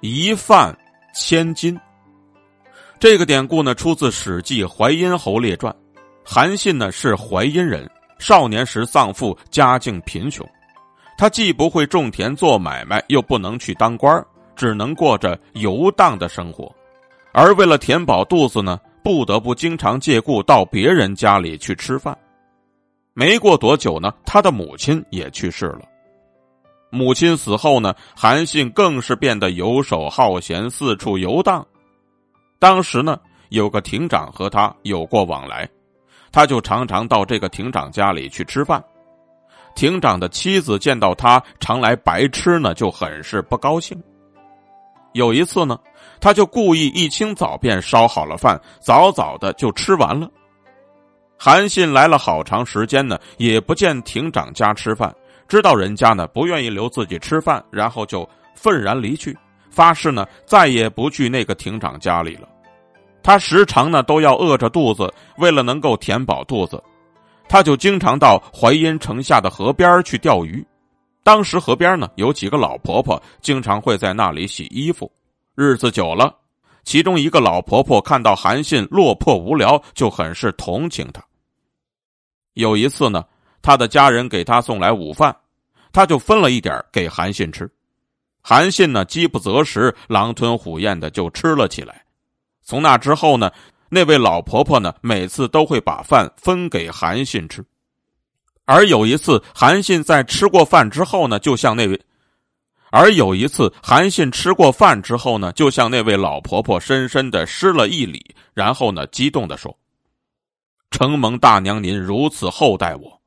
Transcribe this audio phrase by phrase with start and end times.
[0.00, 0.76] 一饭
[1.12, 1.78] 千金。
[3.00, 5.72] 这个典故呢，出自《史记·淮阴侯列传》。
[6.24, 10.48] 韩信呢是淮阴人，少年时丧父，家境贫穷。
[11.16, 14.24] 他既不会种田做买卖，又不能去当官
[14.54, 16.72] 只能过着游荡的生活。
[17.32, 22.16] 而为了填饱肚子呢，不得不经常借故到别人家里去吃饭。
[23.14, 25.80] 没过多久呢，他的母亲也去世了。
[26.90, 31.66] 母亲死后呢，韩信更是变得游手好闲，四处游荡。
[32.58, 33.18] 当时呢，
[33.50, 35.68] 有个亭长和他有过往来，
[36.32, 38.82] 他就常常到这个亭长家里去吃饭。
[39.74, 44.02] 亭长的妻子见到他常来白吃呢，就很是不高兴。
[45.12, 45.78] 有一次呢，
[46.20, 50.28] 他就故意一清早便烧好了饭，早早的就吃完了。
[51.38, 55.14] 韩信来了好长时间呢，也不见亭长家吃饭，
[55.48, 59.36] 知道人家呢不愿意留自己吃饭，然后就愤然离去。
[59.70, 62.48] 发誓呢，再也不去那个亭长家里了。
[63.22, 66.82] 他时常呢都要饿着肚子，为了能够填饱肚子，
[67.48, 70.64] 他就经常到淮阴城下的河边去钓鱼。
[71.22, 75.10] 当时河边呢有几个老婆婆，经常会在那里洗衣服。
[75.54, 76.34] 日子久了，
[76.84, 81.22] 其中一个老婆婆看到韩信落魄无聊，就很是同情他。
[82.54, 83.24] 有一次呢，
[83.62, 85.36] 他的家人给他送来午饭，
[85.92, 87.70] 他就分了一点给韩信吃。
[88.40, 92.04] 韩信呢，饥不择食，狼吞虎咽的就吃了起来。
[92.62, 93.50] 从那之后呢，
[93.88, 97.64] 那位老婆婆呢，每次都会把饭分给韩信吃。
[98.64, 102.00] 而有一次，韩信在吃过饭之后呢，就向那位，
[102.90, 109.74] 而有一次，韩信吃过饭之后呢，就向那位老婆婆深深的施了一礼，然后呢，激动的说
[110.90, 113.17] ：“承蒙大娘您如此厚待我，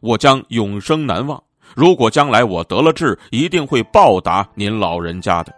[0.00, 1.42] 我将永生难忘。”
[1.76, 5.54] 如果将来我得了志，一定会报答您老人家的。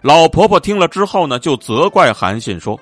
[0.00, 2.80] 老婆婆听了之后呢，就责怪韩信说：“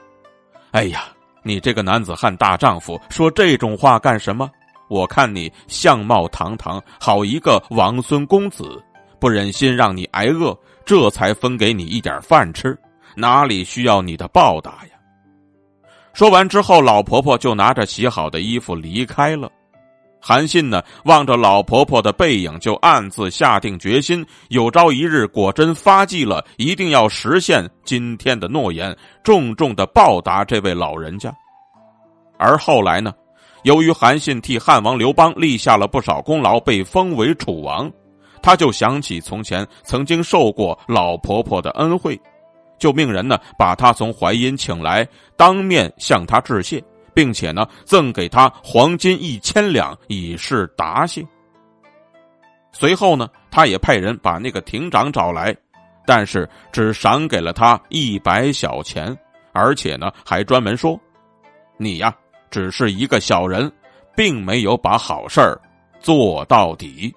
[0.71, 1.07] 哎呀，
[1.43, 4.49] 你这个男子汉大丈夫，说这种话干什么？
[4.89, 8.81] 我看你相貌堂堂，好一个王孙公子，
[9.19, 12.79] 不忍心让你挨饿，这才分给你一点饭吃，
[13.17, 14.94] 哪里需要你的报答呀？”
[16.15, 19.51] 说完之后，老婆婆就拿着洗好的衣服离开了。
[20.21, 31.35] 韩信呢，望着老婆婆的背影，就暗自下定决心：有朝一日果真发迹了，一定要实现今天的诺言，重重的报答这位老人家。
[32.39, 33.13] 而后来呢，
[33.65, 37.91] 由于韩信替汉王刘邦立下了不少功劳，被封为楚王，
[38.41, 42.19] 他就想起从前曾经受过老婆婆的恩惠，
[42.79, 46.83] 就命人呢把他从淮阴请来，当面向他致谢。
[47.15, 51.25] 并且呢，赠给他黄金一千两以示答谢。
[52.73, 55.57] 随后呢，他也派人把那个亭长找来，
[56.05, 59.17] 但是只赏给了他一百小钱，
[59.53, 61.01] 而且呢，还专门说
[61.79, 62.13] ：“你呀，
[62.51, 63.71] 只是一个小人，
[64.17, 65.57] 并没有把好事儿
[66.01, 67.15] 做到底。”